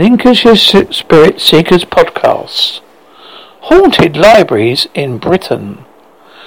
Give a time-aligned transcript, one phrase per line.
[0.00, 2.82] Lincolnshire Spirit Seekers Podcast.
[3.62, 5.84] Haunted Libraries in Britain.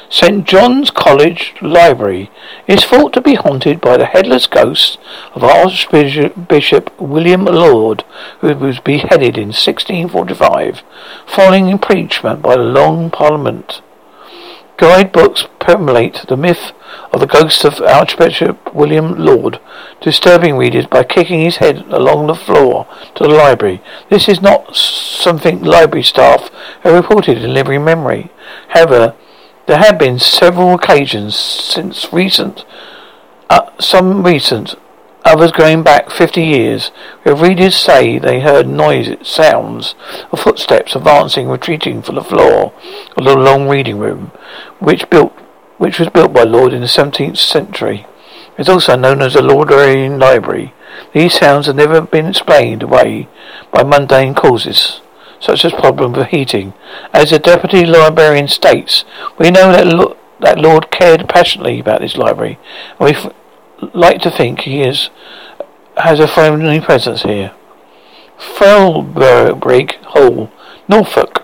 [0.10, 0.48] St.
[0.48, 2.32] John's College Library
[2.66, 4.98] is thought to be haunted by the headless ghost
[5.36, 8.06] of Archbishop William Laud,
[8.40, 10.82] who was beheaded in 1645,
[11.28, 13.82] following impeachment by the Long Parliament.
[14.82, 16.72] Guidebooks permeate the myth
[17.14, 19.60] of the ghost of Archbishop William Laud,
[20.02, 23.80] disturbing readers by kicking his head along the floor to the library.
[24.10, 26.50] This is not something library staff
[26.82, 28.32] have reported in living memory.
[28.70, 29.14] However,
[29.68, 32.66] there have been several occasions since recent,
[33.52, 34.74] uh, some recent,
[35.24, 36.90] Others going back fifty years,
[37.24, 39.96] where readers say they heard noises, sounds
[40.32, 42.74] of footsteps advancing, retreating from the floor
[43.16, 44.32] of the long reading room,
[44.80, 45.32] which built,
[45.78, 48.06] which was built by Laud in the seventeenth century.
[48.58, 50.74] It is also known as the Lauderdale Library.
[51.14, 53.30] These sounds have never been explained away
[53.72, 55.02] by mundane causes,
[55.40, 56.74] such as problem of heating.
[57.14, 59.06] As the deputy librarian states,
[59.38, 62.60] we know that, Laud cared passionately about this library,
[63.00, 63.32] and we
[63.94, 65.10] like to think he is
[65.98, 67.54] has a friendly presence here.
[68.38, 70.52] Felbrigg Hall,
[70.88, 71.44] Norfolk,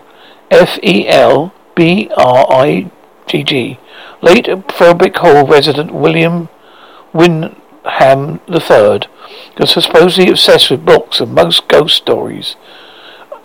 [0.50, 2.92] F E L B R I
[3.28, 3.80] G G.
[4.22, 6.50] Late Felbrigg Hall resident William
[7.14, 9.02] Wyndham III
[9.60, 12.56] was supposedly obsessed with books and most ghost stories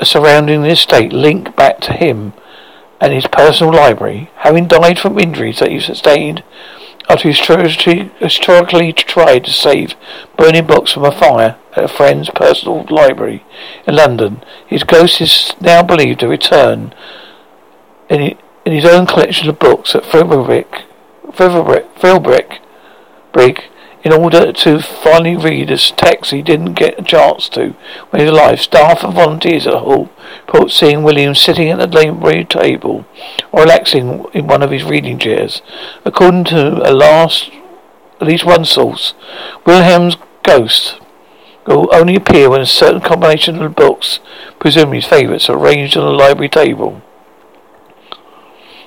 [0.03, 2.33] surrounding the estate link back to him
[3.01, 6.43] and his personal library, having died from injuries that he sustained
[7.13, 9.95] after historically tried to save
[10.39, 13.45] burning books from a fire at a friend's personal library
[13.87, 16.95] in London, his ghost is now believed to return
[18.09, 20.85] in, his own collection of books at Philbrick,
[21.33, 22.61] Philbrick,
[23.33, 23.65] Brig,
[24.05, 27.75] in order to finally read a text he didn't get a chance to
[28.11, 28.61] when he was alive.
[28.61, 30.11] Staff and volunteers at the hall
[30.47, 33.07] report seeing William sitting at the library table
[33.53, 35.63] or relaxing in one of his reading chairs.
[36.05, 37.51] According to a last,
[38.21, 39.15] at least one source,
[39.65, 41.01] William's ghost
[41.67, 44.19] will only appear when a certain combination of books,
[44.59, 47.01] presumably his favourites, are arranged on the library table.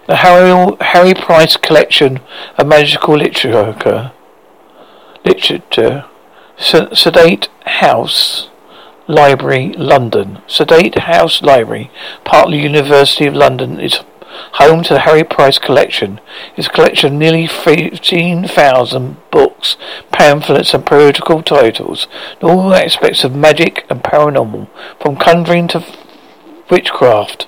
[0.07, 2.19] The Harry, Harry Price collection
[2.57, 4.12] of magical literature
[5.25, 6.06] Literature.
[6.58, 8.50] Senate House
[9.08, 10.41] Library, London.
[10.47, 11.91] Senate House Library,
[12.24, 14.02] partly University of London, is
[14.53, 16.22] home to the Harry Price collection.
[16.56, 19.78] It's a collection of nearly 15,000 books,
[20.12, 22.07] pamphlets and periodical titles,
[22.42, 24.69] all aspects of magic and paranormal,
[25.02, 25.84] from conjuring to
[26.69, 27.47] witchcraft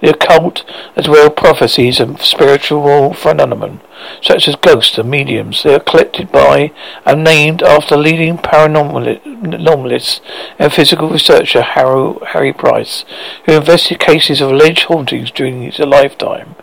[0.00, 0.64] the occult,
[0.94, 3.80] as well as prophecies and spiritual phenomena,
[4.22, 5.62] such as ghosts and mediums.
[5.62, 6.72] They are collected by
[7.04, 10.20] and named after leading paranormalists
[10.58, 13.04] and psychical researcher Harry Price,
[13.46, 16.56] who investigated cases of alleged hauntings during his lifetime.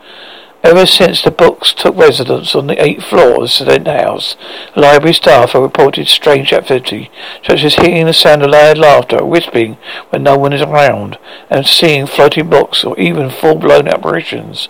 [0.64, 4.38] Ever since the books took residence on the eighth floor of the Senate House,
[4.78, 7.12] library staff have reported strange activity,
[7.46, 9.78] such as hearing the sound of loud laughter whispering
[10.10, 11.18] when no one is around,
[11.50, 14.70] and seeing floating books or even full-blown apparitions,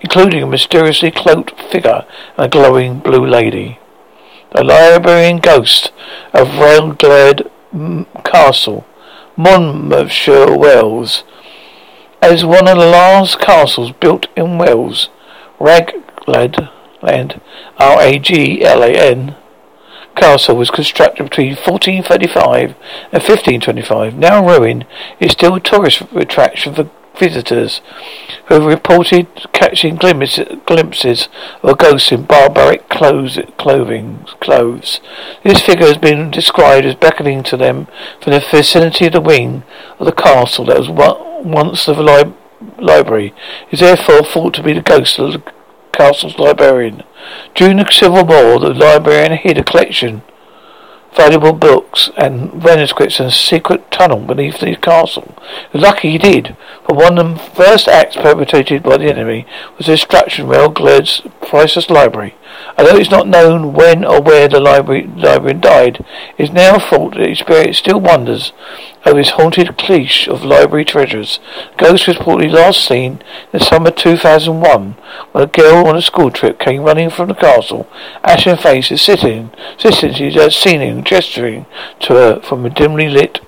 [0.00, 2.06] including a mysteriously cloaked figure
[2.38, 3.78] and a glowing blue lady.
[4.52, 5.92] The librarian ghost
[6.32, 8.86] of Raglan Castle,
[9.36, 11.22] Monmouthshire, Wales,
[12.22, 15.10] as one of the last castles built in Wales.
[15.64, 16.68] Raglan,
[17.00, 17.40] land,
[17.78, 19.36] R-A-G-L-A-N,
[20.14, 22.74] castle was constructed between 1435
[23.12, 24.14] and 1525.
[24.14, 24.86] Now ruined,
[25.18, 27.80] it's still a tourist attraction for visitors
[28.46, 31.28] who have reported catching glimpses
[31.62, 35.00] of a ghost in barbaric clothes, clothing, clothes.
[35.44, 37.86] This figure has been described as beckoning to them
[38.20, 39.62] from the vicinity of the wing
[39.98, 41.94] of the castle that was once the
[42.78, 43.34] library.
[43.70, 45.52] Is therefore thought to be the ghost of the
[45.92, 47.02] castle's librarian.
[47.54, 50.22] During the Civil War, the librarian hid a collection of
[51.14, 55.36] valuable books and manuscripts in a secret tunnel beneath the castle.
[55.72, 56.56] Lucky he did,
[56.86, 59.46] for one of the first acts perpetrated by the enemy
[59.76, 62.34] was the destruction of Elgled's priceless library.
[62.76, 66.04] Although it is not known when or where the library, librarian died,
[66.36, 68.52] it is now thought that his spirit still wanders
[69.06, 71.38] over his haunted cliche of library treasures.
[71.76, 73.22] Ghost was reportedly last seen
[73.52, 74.96] in the summer 2001
[75.32, 77.88] when a girl on a school trip came running from the castle,
[78.22, 81.66] ashen faces, sitting, sitting, she had seen him gesturing
[82.00, 83.40] to her from a dimly lit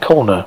[0.00, 0.46] corner.